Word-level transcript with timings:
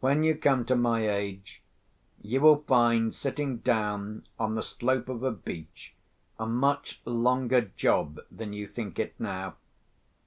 When 0.00 0.24
you 0.24 0.34
come 0.34 0.64
to 0.64 0.74
my 0.74 1.06
age, 1.06 1.60
you 2.22 2.40
will 2.40 2.62
find 2.62 3.14
sitting 3.14 3.58
down 3.58 4.26
on 4.38 4.54
the 4.54 4.62
slope 4.62 5.10
of 5.10 5.22
a 5.22 5.30
beach 5.30 5.94
a 6.38 6.46
much 6.46 7.02
longer 7.04 7.60
job 7.60 8.20
than 8.30 8.54
you 8.54 8.66
think 8.66 8.98
it 8.98 9.14
now. 9.20 9.56